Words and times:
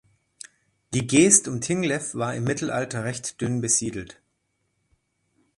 Die 0.95 1.05
Geest 1.05 1.47
um 1.47 1.61
Tinglev 1.61 2.15
war 2.15 2.33
im 2.33 2.43
Mittelalter 2.45 3.03
recht 3.03 3.39
dünn 3.39 3.61
besiedelt. 3.61 4.19